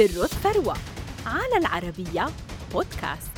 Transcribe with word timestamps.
سر 0.00 0.24
الثروة 0.24 0.76
على 1.26 1.56
العربية 1.56 2.26
بودكاست. 2.72 3.30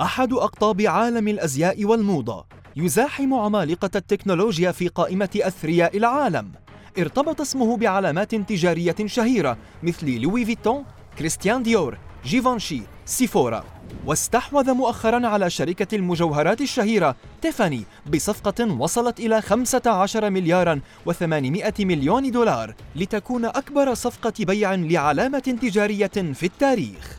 أحد 0.00 0.32
أقطاب 0.32 0.80
عالم 0.80 1.28
الأزياء 1.28 1.84
والموضة 1.84 2.46
يزاحم 2.76 3.34
عمالقة 3.34 3.90
التكنولوجيا 3.96 4.72
في 4.72 4.88
قائمة 4.88 5.28
أثرياء 5.36 5.96
العالم. 5.96 6.52
ارتبط 6.98 7.40
اسمه 7.40 7.76
بعلامات 7.76 8.34
تجارية 8.34 8.96
شهيرة 9.04 9.58
مثل 9.82 10.20
لوي 10.20 10.44
فيتون، 10.44 10.84
كريستيان 11.18 11.62
ديور، 11.62 11.98
جيفانشي، 12.24 12.82
سيفورا. 13.04 13.64
واستحوذ 14.06 14.72
مؤخرا 14.72 15.26
على 15.26 15.50
شركة 15.50 15.94
المجوهرات 15.94 16.60
الشهيرة 16.60 17.16
تيفاني 17.42 17.84
بصفقة 18.12 18.72
وصلت 18.72 19.20
إلى 19.20 19.42
15 19.42 20.30
مليارا 20.30 20.80
و800 21.08 21.80
مليون 21.80 22.30
دولار 22.30 22.74
لتكون 22.96 23.44
أكبر 23.44 23.94
صفقة 23.94 24.32
بيع 24.38 24.74
لعلامة 24.74 25.58
تجارية 25.62 26.32
في 26.34 26.46
التاريخ 26.46 27.18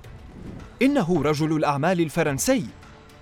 إنه 0.81 1.21
رجل 1.23 1.55
الأعمال 1.55 2.01
الفرنسي 2.01 2.65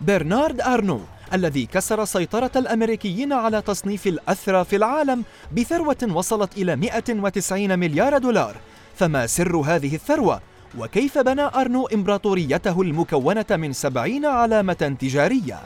برنارد 0.02 0.62
أرنو 0.62 1.02
الذي 1.34 1.66
كسر 1.66 2.06
سيطرة 2.06 2.52
الأمريكيين 2.56 3.34
على 3.34 3.62
تصنيف 3.62 4.08
الأثرى 4.08 4.66
في 4.66 4.76
العالم 4.76 5.24
بثروة 5.58 6.08
وصلت 6.12 6.58
إلى 6.58 6.76
190 6.76 7.80
مليار 7.80 8.18
دولار 8.18 8.56
فما 8.96 9.28
سر 9.28 9.56
هذه 9.56 9.96
الثروة؟ 9.96 10.42
وكيف 10.78 11.18
بنى 11.18 11.42
أرنو 11.42 11.88
إمبراطوريته 11.88 12.82
المكونة 12.82 13.46
من 13.52 13.74
سبعين 13.74 14.26
علامة 14.26 14.96
تجارية؟ 15.02 15.60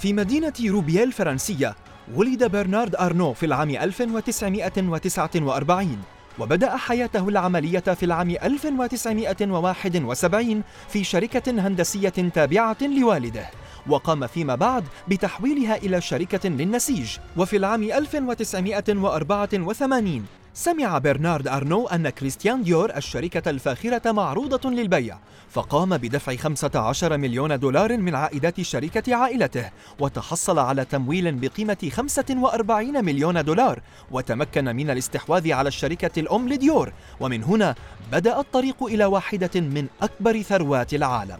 في 0.00 0.12
مدينة 0.12 0.52
روبييه 0.66 1.04
الفرنسية 1.04 1.74
ولد 2.14 2.44
برنارد 2.44 2.96
أرنو 2.96 3.32
في 3.32 3.46
العام 3.46 3.70
1949 3.70 6.02
وبدأ 6.38 6.76
حياته 6.76 7.28
العملية 7.28 7.80
في 7.80 8.04
العام 8.04 8.30
1971 8.30 10.62
في 10.88 11.04
شركة 11.04 11.50
هندسية 11.50 12.08
تابعة 12.08 12.76
لوالده 12.82 13.46
وقام 13.86 14.26
فيما 14.26 14.54
بعد 14.54 14.84
بتحويلها 15.08 15.76
إلى 15.76 16.00
شركة 16.00 16.48
للنسيج 16.48 17.16
وفي 17.36 17.56
العام 17.56 17.82
1984 17.82 20.26
سمع 20.56 20.98
برنارد 20.98 21.48
أرنو 21.48 21.86
أن 21.86 22.08
كريستيان 22.08 22.62
ديور 22.62 22.96
الشركة 22.96 23.50
الفاخرة 23.50 24.12
معروضة 24.12 24.70
للبيع 24.70 25.18
فقام 25.50 25.96
بدفع 25.96 26.36
15 26.36 27.16
مليون 27.16 27.58
دولار 27.58 27.96
من 27.96 28.14
عائدات 28.14 28.60
شركة 28.60 29.14
عائلته 29.14 29.70
وتحصل 29.98 30.58
على 30.58 30.84
تمويل 30.84 31.34
بقيمة 31.34 31.90
45 31.92 33.04
مليون 33.04 33.44
دولار 33.44 33.80
وتمكن 34.10 34.76
من 34.76 34.90
الاستحواذ 34.90 35.52
على 35.52 35.68
الشركة 35.68 36.20
الأم 36.20 36.48
لديور 36.48 36.92
ومن 37.20 37.44
هنا 37.44 37.74
بدأ 38.12 38.40
الطريق 38.40 38.82
إلى 38.82 39.04
واحدة 39.04 39.60
من 39.60 39.86
أكبر 40.02 40.42
ثروات 40.42 40.94
العالم. 40.94 41.38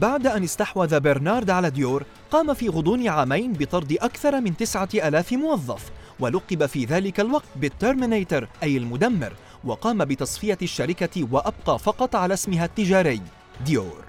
بعد 0.00 0.26
أن 0.26 0.42
استحوذ 0.42 1.00
برنارد 1.00 1.50
على 1.50 1.70
ديور 1.70 2.04
قام 2.30 2.54
في 2.54 2.68
غضون 2.68 3.08
عامين 3.08 3.52
بطرد 3.52 3.92
أكثر 3.92 4.40
من 4.40 4.56
تسعة 4.56 4.88
ألاف 4.94 5.32
موظف 5.32 5.90
ولقب 6.20 6.66
في 6.66 6.84
ذلك 6.84 7.20
الوقت 7.20 7.48
بال 7.56 7.71
Terminator 7.71 8.48
أي 8.62 8.76
المدمر 8.76 9.32
وقام 9.64 10.04
بتصفية 10.04 10.58
الشركة 10.62 11.28
وأبقى 11.32 11.78
فقط 11.78 12.16
على 12.16 12.34
اسمها 12.34 12.64
التجاري 12.64 13.20
ديور. 13.66 14.04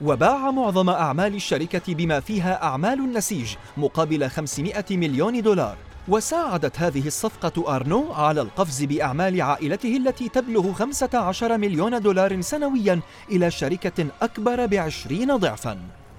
وباع 0.00 0.50
معظم 0.50 0.90
أعمال 0.90 1.34
الشركة 1.34 1.94
بما 1.94 2.20
فيها 2.20 2.62
أعمال 2.62 2.98
النسيج 2.98 3.54
مقابل 3.76 4.30
500 4.30 4.84
مليون 4.90 5.42
دولار. 5.42 5.76
وساعدت 6.08 6.80
هذه 6.80 7.06
الصفقة 7.06 7.76
أرنو 7.76 8.12
على 8.12 8.40
القفز 8.40 8.84
بأعمال 8.84 9.42
عائلته 9.42 9.96
التي 9.96 10.28
تبلغ 10.28 10.72
15 10.72 11.58
مليون 11.58 12.00
دولار 12.00 12.40
سنويا 12.40 13.00
إلى 13.30 13.50
شركة 13.50 14.06
أكبر 14.22 14.66
بعشرين 14.66 15.36
ضعفا. 15.36 15.78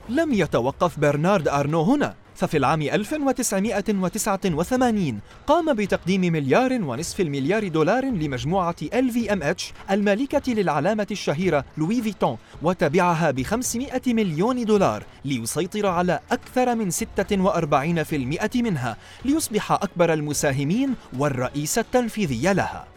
لم 0.09 0.33
يتوقف 0.33 0.99
برنارد 0.99 1.47
أرنو 1.47 1.81
هنا. 1.81 2.15
ففي 2.37 2.57
العام 2.57 2.81
1989 2.81 5.19
قام 5.47 5.73
بتقديم 5.73 6.21
مليار 6.21 6.73
ونصف 6.73 7.21
المليار 7.21 7.67
دولار 7.67 8.05
لمجموعة 8.05 8.75
LVMH 8.93 9.63
المالكة 9.91 10.53
للعلامة 10.53 11.07
الشهيرة 11.11 11.65
لوي 11.77 12.01
فيتون 12.01 12.37
وتبعها 12.61 13.31
ب 13.31 13.43
500 13.43 14.01
مليون 14.07 14.65
دولار 14.65 15.03
ليسيطر 15.25 15.85
على 15.85 16.19
أكثر 16.31 16.75
من 16.75 16.91
46% 16.91 18.55
منها 18.55 18.97
ليصبح 19.25 19.71
أكبر 19.71 20.13
المساهمين 20.13 20.95
والرئيس 21.17 21.77
التنفيذي 21.77 22.53
لها. 22.53 22.87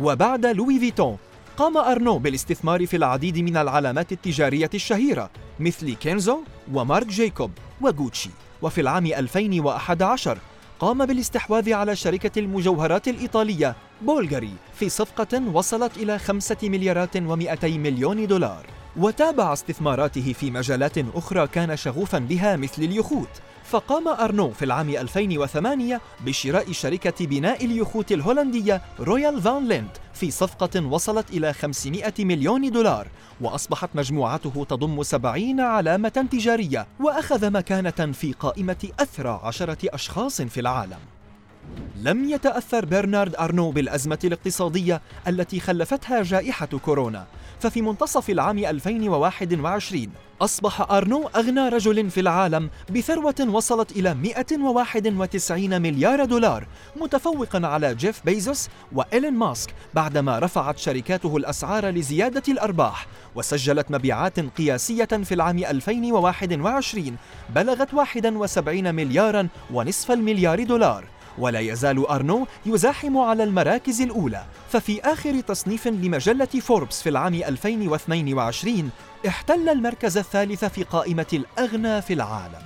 وبعد 0.00 0.46
لوي 0.46 0.78
فيتون 0.78 1.16
قام 1.56 1.76
أرنو 1.76 2.18
بالاستثمار 2.18 2.86
في 2.86 2.96
العديد 2.96 3.38
من 3.38 3.56
العلامات 3.56 4.12
التجارية 4.12 4.70
الشهيرة 4.74 5.30
مثل 5.60 5.94
كينزو 5.94 6.40
ومارك 6.72 7.06
جيكوب 7.06 7.50
وغوتشي. 7.84 8.30
وفي 8.62 8.80
العام 8.80 9.06
2011 9.06 10.38
قام 10.80 11.06
بالاستحواذ 11.06 11.72
على 11.72 11.96
شركة 11.96 12.38
المجوهرات 12.38 13.08
الإيطالية 13.08 13.76
بولغاري 14.02 14.52
في 14.74 14.88
صفقة 14.88 15.42
وصلت 15.52 15.96
إلى 15.96 16.18
خمسة 16.18 16.56
مليارات 16.62 17.16
ومئتي 17.16 17.78
مليون 17.78 18.26
دولار. 18.26 18.81
وتابع 18.96 19.52
استثماراته 19.52 20.32
في 20.32 20.50
مجالات 20.50 20.98
أخرى 20.98 21.46
كان 21.46 21.76
شغوفا 21.76 22.18
بها 22.18 22.56
مثل 22.56 22.82
اليخوت 22.82 23.28
فقام 23.64 24.08
أرنو 24.08 24.50
في 24.50 24.64
العام 24.64 24.90
2008 24.90 26.00
بشراء 26.20 26.72
شركة 26.72 27.26
بناء 27.26 27.64
اليخوت 27.64 28.12
الهولندية 28.12 28.82
رويال 29.00 29.42
فان 29.42 29.68
لينت 29.68 29.90
في 30.14 30.30
صفقة 30.30 30.86
وصلت 30.86 31.30
إلى 31.30 31.52
500 31.52 32.12
مليون 32.18 32.70
دولار 32.70 33.08
وأصبحت 33.40 33.88
مجموعته 33.94 34.66
تضم 34.68 35.02
70 35.02 35.60
علامة 35.60 36.26
تجارية 36.32 36.86
وأخذ 37.00 37.50
مكانة 37.50 38.12
في 38.12 38.32
قائمة 38.32 38.88
أثرى 39.00 39.40
عشرة 39.42 39.78
أشخاص 39.94 40.42
في 40.42 40.60
العالم. 40.60 40.98
لم 41.96 42.30
يتأثر 42.30 42.84
برنارد 42.84 43.34
أرنو 43.36 43.70
بالأزمة 43.70 44.18
الاقتصادية 44.24 45.00
التي 45.28 45.60
خلفتها 45.60 46.22
جائحة 46.22 46.66
كورونا. 46.66 47.26
ففي 47.60 47.82
منتصف 47.82 48.30
العام 48.30 48.58
2021 48.58 50.08
أصبح 50.40 50.92
أرنو 50.92 51.28
أغنى 51.36 51.68
رجل 51.68 52.10
في 52.10 52.20
العالم 52.20 52.70
بثروة 52.90 53.34
وصلت 53.40 53.92
إلى 53.92 54.14
191 54.14 55.82
مليار 55.82 56.24
دولار 56.24 56.66
متفوقا 56.96 57.66
على 57.66 57.94
جيف 57.94 58.20
بيزوس 58.24 58.68
وإيلين 58.92 59.34
ماسك 59.34 59.74
بعدما 59.94 60.38
رفعت 60.38 60.78
شركاته 60.78 61.36
الأسعار 61.36 61.86
لزيادة 61.88 62.42
الأرباح 62.48 63.06
وسجلت 63.34 63.90
مبيعات 63.90 64.40
قياسية 64.40 65.04
في 65.04 65.34
العام 65.34 65.58
2021 65.58 67.16
بلغت 67.54 67.94
71 67.94 68.94
مليارا 68.94 69.48
ونصف 69.72 70.10
المليار 70.10 70.64
دولار. 70.64 71.04
ولا 71.38 71.60
يزال 71.60 72.06
أرنو 72.06 72.46
يزاحم 72.66 73.18
على 73.18 73.44
المراكز 73.44 74.00
الأولى. 74.00 74.44
ففي 74.70 75.00
آخر 75.00 75.40
تصنيف 75.40 75.86
لمجلة 75.86 76.46
فوربس 76.46 77.02
في 77.02 77.08
العام 77.08 77.34
2022 77.34 78.90
احتل 79.28 79.68
المركز 79.68 80.18
الثالث 80.18 80.64
في 80.64 80.82
قائمة 80.82 81.26
الأغنى 81.32 82.02
في 82.02 82.12
العالم. 82.12 82.62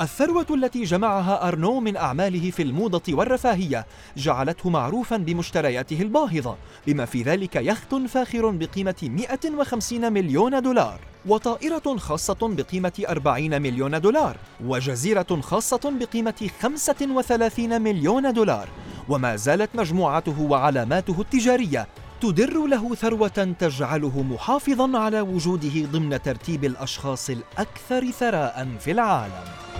الثروة 0.00 0.46
التي 0.50 0.82
جمعها 0.82 1.48
أرنو 1.48 1.80
من 1.80 1.96
أعماله 1.96 2.50
في 2.50 2.62
الموضة 2.62 3.02
والرفاهية 3.08 3.86
جعلته 4.16 4.70
معروفا 4.70 5.16
بمشترياته 5.16 6.02
الباهظة 6.02 6.56
بما 6.86 7.04
في 7.04 7.22
ذلك 7.22 7.56
يخت 7.56 7.94
فاخر 7.94 8.50
بقيمة 8.50 8.94
150 9.02 10.12
مليون 10.12 10.62
دولار. 10.62 11.11
وطائرة 11.26 11.96
خاصة 11.96 12.38
بقيمة 12.42 13.04
40 13.08 13.62
مليون 13.62 14.00
دولار 14.00 14.36
وجزيرة 14.64 15.40
خاصة 15.40 15.92
بقيمة 16.00 16.50
35 16.60 17.82
مليون 17.82 18.32
دولار 18.32 18.68
وما 19.08 19.36
زالت 19.36 19.70
مجموعته 19.74 20.40
وعلاماته 20.40 21.20
التجارية 21.20 21.86
تدر 22.20 22.66
له 22.66 22.94
ثروة 22.94 23.54
تجعله 23.58 24.22
محافظا 24.22 24.98
على 24.98 25.20
وجوده 25.20 25.86
ضمن 25.92 26.22
ترتيب 26.22 26.64
الأشخاص 26.64 27.30
الأكثر 27.30 28.10
ثراء 28.10 28.68
في 28.80 28.90
العالم. 28.90 29.71